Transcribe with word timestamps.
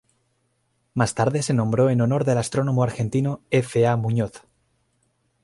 Más 0.95 1.13
tarde 1.13 1.43
se 1.43 1.53
nombró 1.53 1.91
en 1.91 2.01
honor 2.01 2.25
del 2.25 2.39
astrónomo 2.39 2.81
argentino 2.81 3.43
F. 3.51 3.85
A. 3.85 3.97
Muñoz. 3.97 4.47